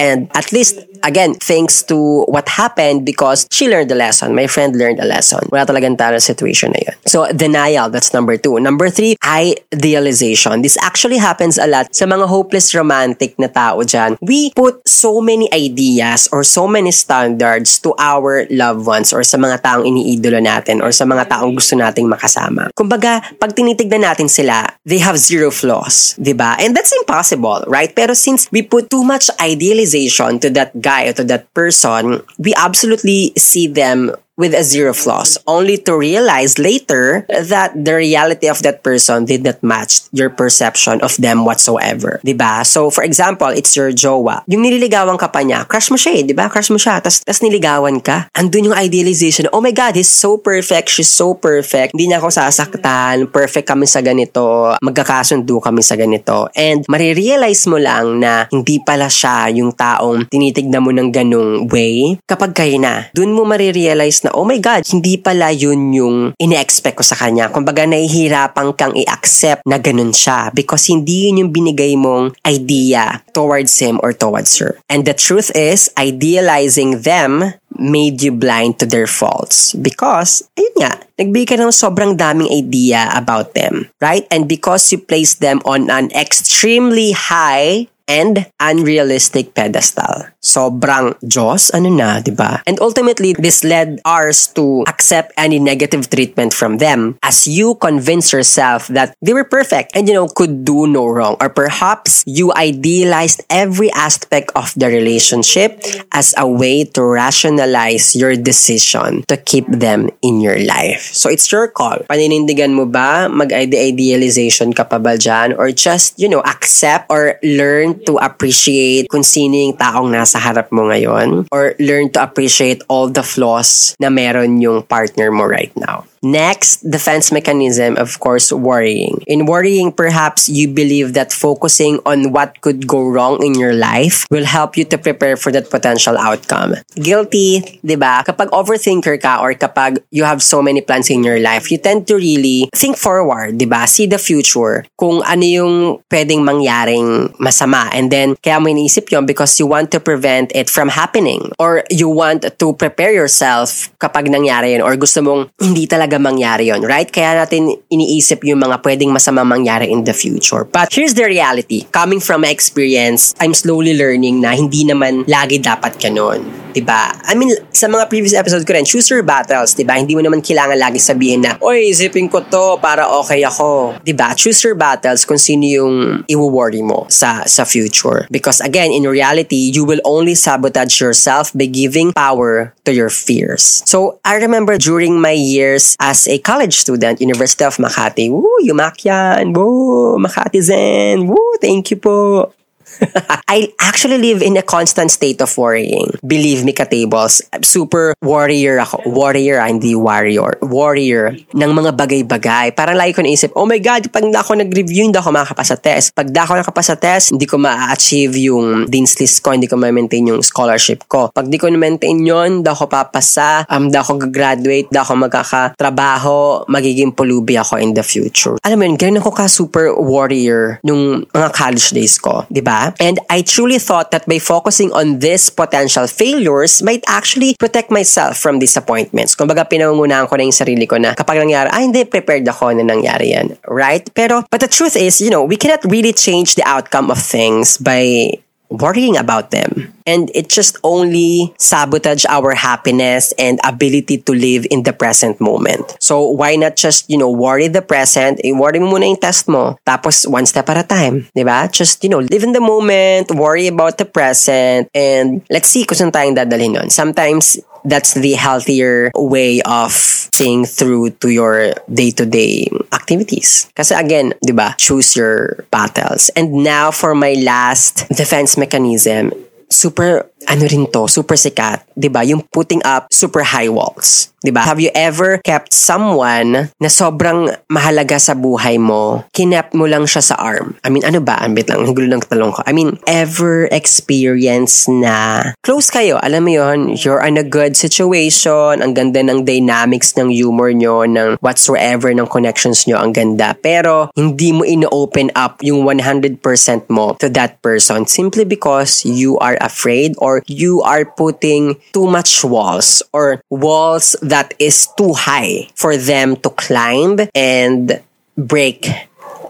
And 0.00 0.30
at 0.34 0.50
least, 0.50 0.78
again, 1.02 1.34
thanks 1.34 1.82
to 1.84 2.24
what 2.28 2.48
happened 2.48 3.04
because 3.04 3.46
she 3.50 3.68
learned 3.68 3.90
the 3.90 3.94
lesson. 3.94 4.34
My 4.34 4.46
friend 4.46 4.76
learned 4.76 5.00
a 5.00 5.06
lesson. 5.06 5.40
Wala 5.50 5.66
talagang 5.66 5.96
talo 5.96 6.20
situation 6.20 6.72
na 6.72 6.80
yun. 6.86 6.96
So, 7.06 7.26
denial, 7.32 7.90
that's 7.90 8.12
number 8.12 8.36
two. 8.36 8.60
Number 8.60 8.90
three, 8.90 9.16
idealization. 9.24 10.62
This 10.62 10.76
actually 10.80 11.18
happens 11.18 11.58
a 11.58 11.66
lot 11.66 11.92
sa 11.94 12.04
mga 12.06 12.28
hopeless 12.28 12.74
romantic 12.74 13.38
na 13.38 13.48
tao 13.48 13.82
dyan. 13.82 14.16
We 14.20 14.52
put 14.52 14.84
so 14.86 15.20
many 15.20 15.48
ideas 15.52 16.28
or 16.32 16.44
so 16.44 16.66
many 16.68 16.92
standards 16.92 17.78
to 17.84 17.94
our 17.98 18.46
loved 18.50 18.86
ones 18.86 19.12
or 19.12 19.24
sa 19.24 19.36
mga 19.36 19.64
taong 19.64 19.86
iniidolo 19.86 20.40
natin 20.40 20.84
or 20.84 20.92
sa 20.92 21.04
mga 21.04 21.28
taong 21.32 21.56
gusto 21.56 21.76
nating 21.76 22.08
makasama. 22.08 22.70
Kumbaga, 22.76 23.24
pag 23.40 23.56
tinitignan 23.56 24.04
natin 24.04 24.28
sila, 24.28 24.66
they 24.84 24.98
have 25.00 25.16
zero 25.18 25.50
flaws, 25.50 26.14
'di 26.20 26.34
ba? 26.36 26.56
And 26.60 26.76
that's 26.76 26.92
impossible, 26.92 27.64
right? 27.66 27.92
Pero 27.92 28.14
since 28.14 28.48
we 28.52 28.62
put 28.62 28.90
too 28.90 29.02
much 29.02 29.30
idealization 29.40 30.38
to 30.42 30.48
that 30.54 30.74
guy 30.78 30.89
or 30.90 31.12
to 31.14 31.24
that 31.24 31.52
person, 31.54 32.22
we 32.38 32.54
absolutely 32.56 33.32
see 33.36 33.66
them 33.66 34.12
with 34.40 34.56
a 34.56 34.64
zero 34.64 34.96
flaws, 34.96 35.36
only 35.44 35.76
to 35.84 35.92
realize 35.92 36.56
later 36.56 37.28
that 37.28 37.76
the 37.76 37.92
reality 37.92 38.48
of 38.48 38.64
that 38.64 38.80
person 38.80 39.28
did 39.28 39.44
not 39.44 39.60
match 39.60 40.08
your 40.16 40.32
perception 40.32 41.04
of 41.04 41.12
them 41.20 41.44
whatsoever. 41.44 42.24
ba? 42.24 42.64
So 42.64 42.88
for 42.88 43.04
example, 43.04 43.52
it's 43.52 43.76
your 43.76 43.92
jowa. 43.92 44.40
Yung 44.48 44.64
nililigawan 44.64 45.20
ka 45.20 45.28
pa 45.28 45.44
niya, 45.44 45.68
crush 45.68 45.92
mo 45.92 46.00
siya 46.00 46.24
eh, 46.24 46.32
ba? 46.32 46.48
Crush 46.48 46.72
mo 46.72 46.80
siya, 46.80 47.04
tas 47.04 47.20
tas 47.20 47.44
niligawan 47.44 48.00
ka. 48.00 48.32
Andun 48.32 48.72
yung 48.72 48.78
idealization. 48.78 49.44
Oh 49.52 49.60
my 49.60 49.76
god, 49.76 50.00
he's 50.00 50.08
so 50.08 50.40
perfect, 50.40 50.88
she's 50.88 51.12
so 51.12 51.36
perfect. 51.36 51.92
Hindi 51.92 52.08
niya 52.08 52.24
ako 52.24 52.32
sasaktan, 52.32 53.28
perfect 53.28 53.68
kami 53.68 53.84
sa 53.84 54.00
ganito, 54.00 54.72
magkakasundo 54.80 55.60
kami 55.60 55.84
sa 55.84 56.00
ganito. 56.00 56.48
And 56.56 56.88
marirealize 56.88 57.68
mo 57.68 57.76
lang 57.76 58.24
na 58.24 58.48
hindi 58.48 58.80
pala 58.80 59.12
siya 59.12 59.52
yung 59.52 59.76
taong 59.76 60.32
tinitignan 60.32 60.80
mo 60.80 60.94
ng 60.94 61.12
ganung 61.12 61.68
way 61.68 62.16
kapag 62.24 62.56
kayo 62.56 62.80
na. 62.80 63.10
Doon 63.12 63.36
mo 63.36 63.44
marirealize 63.44 64.24
na, 64.24 64.29
oh 64.32 64.46
my 64.46 64.58
God, 64.58 64.86
hindi 64.88 65.18
pala 65.18 65.50
yun 65.50 65.92
yung 65.94 66.16
ine-expect 66.38 66.98
ko 66.98 67.04
sa 67.04 67.18
kanya. 67.18 67.50
Kumbaga, 67.50 67.84
nahihirapan 67.84 68.74
kang 68.74 68.94
i-accept 68.96 69.66
na 69.66 69.78
ganun 69.78 70.14
siya 70.14 70.54
because 70.54 70.86
hindi 70.88 71.28
yun 71.28 71.46
yung 71.46 71.52
binigay 71.52 71.94
mong 71.98 72.34
idea 72.46 73.22
towards 73.34 73.76
him 73.78 73.98
or 74.02 74.14
towards 74.14 74.56
her. 74.58 74.78
And 74.90 75.04
the 75.04 75.14
truth 75.14 75.50
is, 75.54 75.90
idealizing 75.98 77.02
them 77.02 77.54
made 77.80 78.20
you 78.20 78.32
blind 78.32 78.78
to 78.78 78.86
their 78.86 79.06
faults. 79.06 79.72
Because, 79.74 80.44
ayun 80.58 80.74
nga, 80.84 80.92
nagbigay 81.16 81.54
ka 81.54 81.56
ng 81.56 81.72
sobrang 81.72 82.18
daming 82.18 82.50
idea 82.52 83.08
about 83.14 83.54
them, 83.54 83.88
right? 84.02 84.28
And 84.28 84.46
because 84.46 84.90
you 84.92 84.98
place 84.98 85.38
them 85.38 85.64
on 85.64 85.88
an 85.88 86.12
extremely 86.12 87.12
high 87.12 87.88
and 88.10 88.50
unrealistic 88.58 89.54
pedestal. 89.54 90.26
Sobrang 90.40 91.12
Diyos, 91.20 91.68
ano 91.76 91.92
na, 91.92 92.24
di 92.24 92.32
ba? 92.32 92.64
And 92.64 92.80
ultimately, 92.80 93.36
this 93.36 93.60
led 93.60 94.00
ours 94.08 94.48
to 94.56 94.88
accept 94.88 95.36
any 95.36 95.60
negative 95.60 96.08
treatment 96.08 96.56
from 96.56 96.80
them 96.80 97.20
as 97.20 97.44
you 97.44 97.76
convince 97.76 98.32
yourself 98.32 98.88
that 98.88 99.12
they 99.20 99.36
were 99.36 99.44
perfect 99.44 99.92
and, 99.92 100.08
you 100.08 100.16
know, 100.16 100.32
could 100.32 100.64
do 100.64 100.88
no 100.88 101.04
wrong. 101.04 101.36
Or 101.44 101.52
perhaps 101.52 102.24
you 102.24 102.52
idealized 102.56 103.44
every 103.52 103.92
aspect 103.92 104.48
of 104.56 104.72
the 104.80 104.88
relationship 104.88 105.84
as 106.12 106.32
a 106.40 106.48
way 106.48 106.84
to 106.96 107.04
rationalize 107.04 108.16
your 108.16 108.32
decision 108.32 109.28
to 109.28 109.36
keep 109.36 109.68
them 109.68 110.08
in 110.22 110.40
your 110.40 110.58
life. 110.64 111.12
So 111.12 111.28
it's 111.28 111.52
your 111.52 111.68
call. 111.68 112.00
Paninindigan 112.08 112.72
mo 112.72 112.88
ba? 112.88 113.28
Mag-idealization 113.28 114.72
ka 114.72 114.88
pa 114.88 114.96
ba 114.96 115.20
dyan? 115.20 115.52
Or 115.60 115.68
just, 115.68 116.16
you 116.16 116.32
know, 116.32 116.40
accept 116.40 117.12
or 117.12 117.36
learn 117.44 118.00
to 118.08 118.16
appreciate 118.16 119.12
kung 119.12 119.22
sino 119.22 119.68
yung 119.68 119.76
taong 119.76 120.08
nasa 120.08 120.29
harap 120.38 120.70
mo 120.70 120.86
ngayon 120.86 121.48
or 121.50 121.74
learn 121.80 122.12
to 122.12 122.22
appreciate 122.22 122.82
all 122.86 123.08
the 123.10 123.24
flaws 123.24 123.96
na 123.98 124.12
meron 124.12 124.60
yung 124.60 124.84
partner 124.84 125.32
mo 125.32 125.48
right 125.48 125.72
now. 125.74 126.04
Next, 126.20 126.84
defense 126.84 127.32
mechanism, 127.32 127.96
of 127.96 128.20
course, 128.20 128.52
worrying. 128.52 129.24
In 129.24 129.48
worrying, 129.48 129.88
perhaps 129.88 130.52
you 130.52 130.68
believe 130.68 131.16
that 131.16 131.32
focusing 131.32 131.96
on 132.04 132.32
what 132.32 132.60
could 132.60 132.84
go 132.84 133.08
wrong 133.08 133.40
in 133.40 133.56
your 133.56 133.72
life 133.72 134.28
will 134.28 134.44
help 134.44 134.76
you 134.76 134.84
to 134.92 134.98
prepare 134.98 135.40
for 135.40 135.48
that 135.52 135.72
potential 135.72 136.20
outcome. 136.20 136.76
Guilty, 136.92 137.80
di 137.80 137.96
ba? 137.96 138.20
Kapag 138.20 138.52
overthinker 138.52 139.16
ka 139.16 139.40
or 139.40 139.56
kapag 139.56 139.96
you 140.12 140.28
have 140.28 140.44
so 140.44 140.60
many 140.60 140.84
plans 140.84 141.08
in 141.08 141.24
your 141.24 141.40
life, 141.40 141.72
you 141.72 141.80
tend 141.80 142.04
to 142.04 142.20
really 142.20 142.68
think 142.76 143.00
forward, 143.00 143.56
di 143.56 143.64
ba? 143.64 143.88
See 143.88 144.04
the 144.04 144.20
future. 144.20 144.84
Kung 145.00 145.24
ano 145.24 145.44
yung 145.48 145.74
pwedeng 146.12 146.44
mangyaring 146.44 147.32
masama. 147.40 147.88
And 147.96 148.12
then, 148.12 148.36
kaya 148.44 148.60
mo 148.60 148.68
iniisip 148.68 149.08
yun 149.08 149.24
because 149.24 149.56
you 149.56 149.64
want 149.64 149.88
to 149.96 150.00
prevent 150.00 150.52
it 150.52 150.68
from 150.68 150.92
happening. 150.92 151.48
Or 151.56 151.80
you 151.88 152.12
want 152.12 152.44
to 152.44 152.66
prepare 152.76 153.16
yourself 153.16 153.88
kapag 153.96 154.28
nangyari 154.28 154.76
yun. 154.76 154.84
Or 154.84 154.92
gusto 155.00 155.24
mong 155.24 155.48
hindi 155.56 155.88
talaga 155.88 156.09
talaga 156.10 156.18
mangyari 156.18 156.74
yon 156.74 156.82
right? 156.82 157.06
Kaya 157.06 157.38
natin 157.38 157.70
iniisip 157.86 158.42
yung 158.42 158.58
mga 158.66 158.82
pwedeng 158.82 159.14
masama 159.14 159.46
mangyari 159.46 159.86
in 159.86 160.02
the 160.02 160.10
future. 160.10 160.66
But 160.66 160.90
here's 160.90 161.14
the 161.14 161.30
reality. 161.30 161.86
Coming 161.94 162.18
from 162.18 162.42
my 162.42 162.50
experience, 162.50 163.38
I'm 163.38 163.54
slowly 163.54 163.94
learning 163.94 164.42
na 164.42 164.58
hindi 164.58 164.82
naman 164.82 165.22
lagi 165.30 165.62
dapat 165.62 166.02
ganun. 166.02 166.70
'di 166.70 166.82
ba? 166.86 167.14
I 167.26 167.34
mean, 167.34 167.50
sa 167.74 167.90
mga 167.90 168.06
previous 168.06 168.34
episodes 168.34 168.62
ko 168.62 168.72
rin, 168.74 168.86
choose 168.86 169.10
your 169.10 169.26
battles, 169.26 169.74
'di 169.74 169.84
ba? 169.84 169.98
Hindi 169.98 170.14
mo 170.14 170.22
naman 170.22 170.40
kailangan 170.40 170.78
lagi 170.78 171.02
sabihin 171.02 171.44
na, 171.44 171.58
"Oy, 171.60 171.90
isipin 171.90 172.30
ko 172.30 172.42
'to 172.46 172.78
para 172.78 173.06
okay 173.20 173.42
ako." 173.42 173.98
'Di 174.02 174.14
ba? 174.14 174.32
Choose 174.34 174.62
your 174.62 174.78
battles 174.78 175.26
kung 175.26 175.38
sino 175.38 175.66
yung 175.66 175.94
i-worry 176.30 176.82
mo 176.82 177.06
sa 177.10 177.44
sa 177.46 177.66
future. 177.66 178.26
Because 178.30 178.62
again, 178.62 178.94
in 178.94 179.04
reality, 179.06 179.70
you 179.70 179.82
will 179.82 180.02
only 180.06 180.34
sabotage 180.38 181.02
yourself 181.02 181.50
by 181.52 181.66
giving 181.66 182.14
power 182.14 182.72
to 182.86 182.94
your 182.94 183.10
fears. 183.10 183.82
So, 183.84 184.22
I 184.24 184.38
remember 184.38 184.78
during 184.78 185.18
my 185.18 185.34
years 185.34 185.98
as 186.00 186.26
a 186.28 186.38
college 186.40 186.80
student, 186.80 187.20
University 187.20 187.64
of 187.64 187.76
Makati, 187.76 188.30
woo, 188.30 188.48
yumak 188.64 189.04
yan, 189.04 189.52
woo, 189.52 190.16
Makati 190.18 190.62
Zen, 190.62 191.28
woo, 191.28 191.36
thank 191.60 191.90
you 191.90 191.98
po. 191.98 192.52
I 193.50 193.72
actually 193.80 194.18
live 194.18 194.42
in 194.42 194.56
a 194.56 194.64
constant 194.64 195.10
state 195.10 195.40
of 195.40 195.50
worrying. 195.58 196.14
Believe 196.22 196.64
me, 196.64 196.72
ka-tables, 196.72 197.42
super 197.62 198.14
warrior 198.22 198.78
ako. 198.80 199.02
Warrior, 199.10 199.58
ah, 199.60 199.68
hindi 199.68 199.94
warrior. 199.94 200.58
Warrior 200.62 201.34
ng 201.54 201.72
mga 201.74 201.90
bagay-bagay. 201.96 202.76
Parang 202.76 202.96
lagi 202.96 203.16
ko 203.16 203.22
naisip, 203.24 203.50
oh 203.56 203.66
my 203.66 203.80
God, 203.82 204.08
pag 204.12 204.24
na 204.26 204.40
ako 204.44 204.60
nag-review, 204.62 205.08
hindi 205.08 205.18
ako 205.18 205.34
makakapasa 205.34 205.76
test. 205.80 206.14
Pag 206.14 206.30
na 206.30 206.46
ako 206.46 206.52
nakapasa 206.62 206.94
test, 206.94 207.34
hindi 207.34 207.46
ko 207.46 207.58
ma-achieve 207.58 208.34
yung 208.50 208.86
dean's 208.86 209.16
list 209.18 209.42
ko, 209.42 209.52
hindi 209.54 209.66
ko 209.66 209.76
ma-maintain 209.80 210.30
yung 210.30 210.42
scholarship 210.44 211.06
ko. 211.10 211.32
Pag 211.34 211.50
di 211.50 211.58
ko 211.58 211.66
na-maintain 211.66 212.16
yun, 212.20 212.62
hindi 212.62 212.70
ako 212.70 212.86
papasa, 212.86 213.66
um, 213.66 213.88
hindi 213.88 213.98
ako 213.98 214.28
gagraduate, 214.28 214.88
hindi 214.88 215.00
ako 215.00 215.12
magkakatrabaho, 215.26 216.38
magiging 216.70 217.12
pulubi 217.12 217.58
ako 217.58 217.80
in 217.80 217.96
the 217.96 218.04
future. 218.04 218.56
Alam 218.62 218.76
mo 218.78 218.84
yun, 218.86 218.96
ganun 218.96 219.20
ako 219.20 219.30
ka-super 219.34 219.92
warrior 219.98 220.78
nung 220.86 221.26
mga 221.34 221.48
college 221.52 221.90
days 221.92 222.16
ko. 222.20 222.46
ba? 222.46 222.52
Diba? 222.52 222.79
And 222.98 223.20
I 223.28 223.42
truly 223.42 223.78
thought 223.78 224.10
that 224.10 224.24
by 224.24 224.40
focusing 224.40 224.92
on 224.92 225.20
these 225.20 225.50
potential 225.50 226.06
failures 226.06 226.82
might 226.82 227.04
actually 227.06 227.54
protect 227.60 227.90
myself 227.92 228.40
from 228.40 228.58
disappointments. 228.58 229.36
Kumbaga, 229.36 229.68
pinangungunahan 229.68 230.28
ko 230.28 230.36
na 230.36 230.48
yung 230.48 230.56
sarili 230.56 230.88
ko 230.88 230.96
na 230.96 231.12
kapag 231.12 231.44
nangyari, 231.44 231.68
ah, 231.70 231.80
hindi, 231.80 232.04
prepared 232.08 232.48
ako 232.48 232.72
na 232.74 232.84
nangyari 232.84 233.36
yan. 233.36 233.56
Right? 233.68 234.08
Pero, 234.16 234.44
but 234.50 234.60
the 234.64 234.70
truth 234.70 234.96
is, 234.96 235.20
you 235.20 235.30
know, 235.30 235.44
we 235.44 235.60
cannot 235.60 235.84
really 235.84 236.12
change 236.12 236.56
the 236.56 236.64
outcome 236.64 237.12
of 237.12 237.20
things 237.20 237.76
by 237.76 238.34
worrying 238.70 239.16
about 239.16 239.50
them. 239.50 239.92
And 240.06 240.30
it 240.34 240.48
just 240.48 240.78
only 240.82 241.54
sabotage 241.58 242.24
our 242.26 242.54
happiness 242.54 243.34
and 243.38 243.60
ability 243.66 244.22
to 244.22 244.32
live 244.32 244.66
in 244.70 244.82
the 244.82 244.92
present 244.92 245.40
moment. 245.40 245.96
So 246.00 246.22
why 246.22 246.56
not 246.56 246.76
just, 246.76 247.10
you 247.10 247.18
know, 247.18 247.30
worry 247.30 247.68
the 247.68 247.82
present, 247.82 248.40
eh, 248.42 248.52
worry 248.52 248.78
muna 248.78 249.06
yung 249.06 249.20
test 249.20 249.46
mo, 249.46 249.78
tapos 249.86 250.26
one 250.26 250.46
step 250.46 250.68
at 250.70 250.78
a 250.78 250.86
time, 250.86 251.28
di 251.34 251.44
ba? 251.44 251.68
Just, 251.70 252.02
you 252.02 252.10
know, 252.10 252.18
live 252.18 252.42
in 252.42 252.52
the 252.52 252.60
moment, 252.62 253.30
worry 253.30 253.66
about 253.66 253.98
the 253.98 254.06
present, 254.06 254.88
and 254.94 255.42
let's 255.50 255.68
see 255.68 255.84
kung 255.84 255.98
saan 255.98 256.10
tayong 256.10 256.34
dadalhin 256.34 256.74
nun. 256.74 256.90
Sometimes, 256.90 257.58
that's 257.84 258.14
the 258.14 258.32
healthier 258.32 259.10
way 259.14 259.60
of 259.62 260.19
seeing 260.40 260.64
through 260.64 261.12
to 261.20 261.28
your 261.28 261.76
day-to-day 261.92 262.72
activities. 262.96 263.68
Kasi 263.76 263.92
again, 263.92 264.32
'di 264.40 264.56
ba? 264.56 264.72
Choose 264.80 265.12
your 265.12 265.68
battles. 265.68 266.32
And 266.32 266.64
now 266.64 266.88
for 266.88 267.12
my 267.12 267.36
last 267.36 268.08
defense 268.08 268.56
mechanism, 268.56 269.36
super 269.68 270.29
ano 270.48 270.64
rin 270.64 270.88
to, 270.88 271.08
super 271.10 271.36
sikat, 271.36 271.84
'di 271.96 272.08
ba? 272.08 272.24
Yung 272.24 272.44
putting 272.48 272.80
up 272.84 273.08
super 273.12 273.44
high 273.44 273.68
walls. 273.68 274.30
'di 274.40 274.52
ba? 274.52 274.64
Have 274.64 274.80
you 274.80 274.88
ever 274.96 275.38
kept 275.44 275.72
someone 275.72 276.72
na 276.80 276.88
sobrang 276.88 277.52
mahalaga 277.68 278.16
sa 278.16 278.32
buhay 278.32 278.80
mo, 278.80 279.24
kinap 279.36 279.76
mo 279.76 279.84
lang 279.84 280.08
siya 280.08 280.32
sa 280.32 280.36
arm? 280.40 280.76
I 280.80 280.88
mean, 280.88 281.04
ano 281.04 281.20
ba? 281.20 281.36
Ambit 281.40 281.68
lang, 281.68 281.84
gulo 281.92 282.08
lang 282.08 282.24
talong 282.24 282.52
ko. 282.52 282.64
I 282.64 282.72
mean, 282.72 282.96
ever 283.04 283.68
experience 283.68 284.88
na 284.88 285.44
close 285.60 285.92
kayo, 285.92 286.16
alam 286.24 286.48
mo 286.48 286.52
yon 286.56 286.96
you're 286.96 287.20
in 287.20 287.36
a 287.36 287.44
good 287.44 287.76
situation, 287.76 288.80
ang 288.80 288.96
ganda 288.96 289.20
ng 289.20 289.44
dynamics 289.44 290.16
ng 290.16 290.32
humor 290.32 290.72
nyo, 290.72 291.04
ng 291.04 291.36
whatsoever 291.44 292.08
ng 292.12 292.28
connections 292.28 292.88
nyo, 292.88 292.96
ang 292.96 293.12
ganda. 293.12 293.52
Pero, 293.60 294.08
hindi 294.16 294.56
mo 294.56 294.64
ino-open 294.64 295.32
up 295.36 295.60
yung 295.60 295.84
100% 295.84 296.40
mo 296.88 297.12
to 297.20 297.28
that 297.28 297.60
person 297.60 298.08
simply 298.08 298.44
because 298.48 299.04
you 299.04 299.36
are 299.38 299.60
afraid 299.60 300.16
or 300.18 300.29
you 300.46 300.82
are 300.86 301.02
putting 301.04 301.74
too 301.90 302.06
much 302.06 302.44
walls 302.46 303.02
or 303.10 303.42
walls 303.50 304.14
that 304.22 304.54
is 304.62 304.86
too 304.94 305.12
high 305.12 305.66
for 305.74 305.96
them 305.98 306.38
to 306.46 306.50
climb 306.54 307.18
and 307.34 307.98
break, 308.38 308.86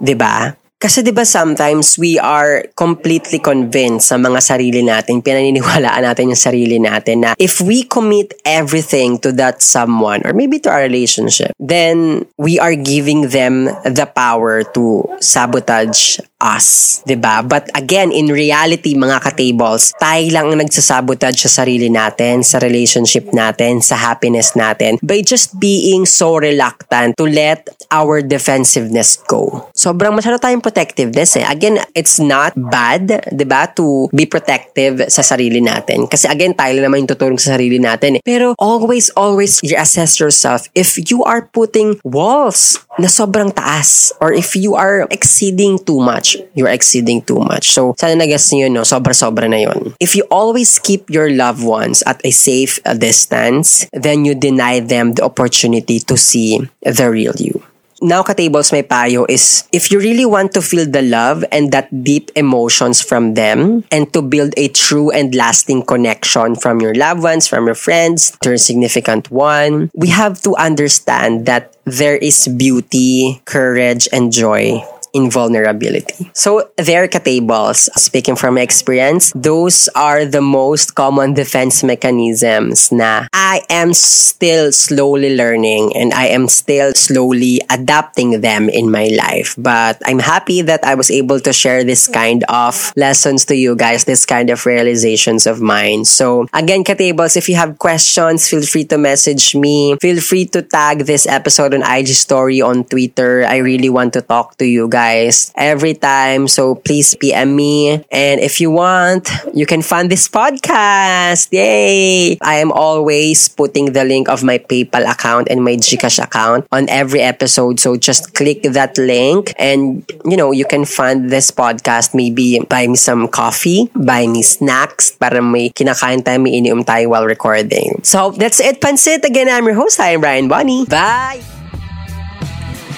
'di 0.00 0.14
ba? 0.16 0.59
Kasi 0.80 1.04
'di 1.04 1.12
ba 1.12 1.28
sometimes 1.28 2.00
we 2.00 2.16
are 2.16 2.64
completely 2.72 3.36
convinced 3.36 4.08
sa 4.08 4.16
mga 4.16 4.40
sarili 4.40 4.80
natin, 4.80 5.20
pinaniniwalaan 5.20 6.08
natin 6.08 6.32
yung 6.32 6.40
sarili 6.40 6.80
natin 6.80 7.28
na 7.28 7.30
if 7.36 7.60
we 7.60 7.84
commit 7.84 8.32
everything 8.48 9.20
to 9.20 9.28
that 9.28 9.60
someone 9.60 10.24
or 10.24 10.32
maybe 10.32 10.56
to 10.56 10.72
our 10.72 10.80
relationship, 10.80 11.52
then 11.60 12.24
we 12.40 12.56
are 12.56 12.72
giving 12.72 13.28
them 13.28 13.68
the 13.84 14.08
power 14.08 14.64
to 14.72 15.04
sabotage 15.20 16.16
us, 16.40 17.00
'di 17.04 17.20
ba? 17.20 17.44
But 17.44 17.68
again, 17.76 18.08
in 18.08 18.32
reality, 18.32 18.96
mga 18.96 19.20
ka-tables, 19.20 19.92
tayo 20.00 20.24
lang 20.32 20.48
ang 20.48 20.64
nagsasabotage 20.64 21.44
sa 21.44 21.60
sarili 21.62 21.92
natin, 21.92 22.40
sa 22.40 22.56
relationship 22.56 23.28
natin, 23.36 23.84
sa 23.84 24.00
happiness 24.00 24.56
natin 24.56 24.96
by 25.04 25.20
just 25.20 25.60
being 25.60 26.08
so 26.08 26.40
reluctant 26.40 27.20
to 27.20 27.28
let 27.28 27.68
our 27.92 28.24
defensiveness 28.24 29.20
go. 29.28 29.68
Sobrang 29.76 30.16
masyado 30.16 30.40
tayong 30.40 30.64
protectiveness 30.70 31.34
eh. 31.34 31.42
Again, 31.42 31.82
it's 31.98 32.22
not 32.22 32.54
bad, 32.54 33.26
'di 33.34 33.44
ba, 33.50 33.66
to 33.74 34.06
be 34.14 34.30
protective 34.30 35.10
sa 35.10 35.26
sarili 35.26 35.58
natin. 35.58 36.06
Kasi 36.06 36.30
again, 36.30 36.54
tayo 36.54 36.78
naman 36.78 37.02
yung 37.02 37.10
tutulong 37.10 37.42
sa 37.42 37.58
sarili 37.58 37.82
natin 37.82 38.18
eh. 38.18 38.22
Pero 38.22 38.54
always, 38.62 39.10
always 39.18 39.58
assess 39.74 40.22
yourself 40.22 40.70
if 40.78 40.94
you 41.10 41.26
are 41.26 41.50
putting 41.50 41.98
walls 42.06 42.78
na 43.02 43.10
sobrang 43.10 43.50
taas 43.50 44.14
or 44.22 44.30
if 44.30 44.54
you 44.54 44.78
are 44.78 45.10
exceeding 45.10 45.74
too 45.82 45.98
much, 45.98 46.38
you're 46.54 46.70
exceeding 46.70 47.18
too 47.24 47.42
much. 47.42 47.74
So, 47.74 47.98
sana 47.98 48.14
nagas 48.14 48.46
nyo, 48.54 48.70
no? 48.70 48.86
Sobra-sobra 48.86 49.50
na 49.50 49.66
yon. 49.66 49.96
If 49.98 50.14
you 50.14 50.28
always 50.30 50.78
keep 50.78 51.10
your 51.10 51.32
loved 51.32 51.64
ones 51.64 52.04
at 52.06 52.22
a 52.22 52.30
safe 52.30 52.78
distance, 53.00 53.88
then 53.90 54.22
you 54.28 54.38
deny 54.38 54.78
them 54.78 55.16
the 55.16 55.24
opportunity 55.26 55.98
to 56.06 56.14
see 56.14 56.60
the 56.84 57.08
real 57.10 57.34
you 57.40 57.64
now 58.00 58.22
ka-tables 58.22 58.72
may 58.72 58.82
payo 58.82 59.28
is 59.28 59.64
if 59.72 59.92
you 59.92 60.00
really 60.00 60.24
want 60.24 60.52
to 60.52 60.62
feel 60.62 60.88
the 60.88 61.02
love 61.02 61.44
and 61.52 61.72
that 61.72 61.88
deep 62.02 62.30
emotions 62.34 63.00
from 63.00 63.34
them 63.34 63.84
and 63.90 64.12
to 64.12 64.22
build 64.22 64.52
a 64.56 64.68
true 64.68 65.10
and 65.10 65.34
lasting 65.34 65.84
connection 65.84 66.56
from 66.56 66.80
your 66.80 66.94
loved 66.94 67.22
ones, 67.22 67.46
from 67.46 67.66
your 67.66 67.76
friends, 67.76 68.36
to 68.42 68.50
your 68.50 68.58
significant 68.58 69.30
one, 69.30 69.90
we 69.94 70.08
have 70.08 70.40
to 70.42 70.56
understand 70.56 71.46
that 71.46 71.76
there 71.84 72.16
is 72.16 72.48
beauty, 72.48 73.42
courage, 73.44 74.08
and 74.12 74.32
joy 74.32 74.82
invulnerability. 75.12 76.30
So 76.32 76.70
there 76.76 77.08
ka-tables, 77.08 77.90
speaking 77.96 78.36
from 78.36 78.58
experience, 78.58 79.32
those 79.34 79.88
are 79.94 80.24
the 80.24 80.40
most 80.40 80.94
common 80.94 81.34
defense 81.34 81.82
mechanisms 81.82 82.92
na 82.92 83.26
I 83.32 83.62
am 83.68 83.92
still 83.92 84.72
slowly 84.72 85.36
learning 85.36 85.96
and 85.96 86.12
I 86.14 86.26
am 86.28 86.46
still 86.48 86.92
slowly 86.94 87.60
adapting 87.70 88.40
them 88.40 88.68
in 88.68 88.90
my 88.90 89.10
life. 89.10 89.54
But 89.58 89.98
I'm 90.04 90.20
happy 90.20 90.62
that 90.62 90.84
I 90.84 90.94
was 90.94 91.10
able 91.10 91.40
to 91.40 91.52
share 91.52 91.82
this 91.84 92.06
kind 92.06 92.44
of 92.48 92.92
lessons 92.96 93.44
to 93.46 93.56
you 93.56 93.74
guys, 93.74 94.04
this 94.04 94.24
kind 94.26 94.50
of 94.50 94.66
realizations 94.66 95.46
of 95.46 95.60
mine. 95.60 96.04
So 96.04 96.46
again, 96.52 96.84
ka-tables, 96.84 97.36
if 97.36 97.48
you 97.48 97.56
have 97.56 97.78
questions, 97.78 98.48
feel 98.48 98.62
free 98.62 98.84
to 98.86 98.98
message 98.98 99.54
me. 99.54 99.96
Feel 100.00 100.20
free 100.20 100.46
to 100.46 100.62
tag 100.62 101.10
this 101.10 101.26
episode 101.26 101.74
on 101.74 101.82
IG 101.82 102.08
story 102.08 102.60
on 102.60 102.84
Twitter. 102.84 103.44
I 103.44 103.58
really 103.58 103.90
want 103.90 104.12
to 104.14 104.22
talk 104.22 104.56
to 104.58 104.66
you 104.66 104.88
guys 104.88 104.99
guys 105.00 105.48
every 105.56 105.96
time. 105.96 106.44
So 106.44 106.76
please 106.76 107.16
PM 107.16 107.56
me. 107.56 108.04
And 108.12 108.36
if 108.44 108.60
you 108.60 108.68
want, 108.68 109.32
you 109.56 109.64
can 109.64 109.80
fund 109.80 110.12
this 110.12 110.28
podcast. 110.28 111.48
Yay! 111.48 112.36
I 112.44 112.60
am 112.60 112.68
always 112.68 113.48
putting 113.48 113.96
the 113.96 114.04
link 114.04 114.28
of 114.28 114.44
my 114.44 114.60
PayPal 114.60 115.08
account 115.08 115.48
and 115.48 115.64
my 115.64 115.80
Gcash 115.80 116.20
account 116.20 116.68
on 116.68 116.84
every 116.92 117.24
episode. 117.24 117.80
So 117.80 117.96
just 117.96 118.36
click 118.36 118.68
that 118.76 119.00
link 119.00 119.56
and, 119.56 120.04
you 120.28 120.36
know, 120.36 120.52
you 120.52 120.68
can 120.68 120.84
fund 120.84 121.32
this 121.32 121.48
podcast. 121.48 122.12
Maybe 122.12 122.60
buy 122.68 122.84
me 122.84 123.00
some 123.00 123.24
coffee, 123.28 123.88
buy 123.96 124.28
me 124.28 124.44
snacks 124.44 125.16
para 125.16 125.40
may 125.40 125.72
kinakain 125.72 126.20
tayo, 126.20 126.44
may 126.44 126.60
inium 126.60 126.84
tayo 126.84 127.16
while 127.16 127.24
recording. 127.24 128.04
So 128.04 128.36
that's 128.36 128.60
it, 128.60 128.84
Pansit. 128.84 129.24
Again, 129.24 129.48
I'm 129.48 129.64
your 129.64 129.80
host. 129.80 129.96
I 129.96 130.12
am 130.12 130.20
Brian 130.20 130.48
Bonnie. 130.52 130.84
Bye! 130.84 131.40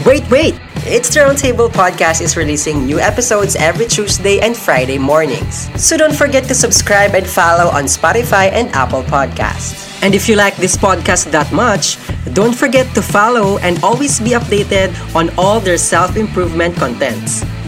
Wait, 0.03 0.27
wait! 0.35 0.72
It's 0.85 1.15
the 1.15 1.21
Roundtable 1.21 1.71
Podcast 1.71 2.21
is 2.21 2.37
releasing 2.37 2.87
new 2.87 2.99
episodes 2.99 3.55
every 3.55 3.87
Tuesday 3.87 4.41
and 4.41 4.57
Friday 4.57 4.99
mornings. 4.99 5.71
So 5.81 5.97
don't 5.97 6.13
forget 6.13 6.43
to 6.51 6.57
subscribe 6.57 7.15
and 7.15 7.25
follow 7.25 7.71
on 7.71 7.85
Spotify 7.85 8.51
and 8.51 8.69
Apple 8.75 9.05
Podcasts. 9.05 10.03
And 10.03 10.13
if 10.13 10.29
you 10.29 10.35
like 10.35 10.57
this 10.57 10.77
podcast 10.77 11.31
that 11.31 11.53
much, 11.53 11.99
don't 12.35 12.53
forget 12.53 12.93
to 12.97 13.01
follow 13.01 13.59
and 13.59 13.79
always 13.85 14.19
be 14.19 14.31
updated 14.31 14.91
on 15.15 15.31
all 15.39 15.61
their 15.61 15.79
self-improvement 15.79 16.75
contents. 16.75 17.47